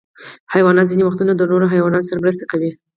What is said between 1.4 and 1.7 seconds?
نورو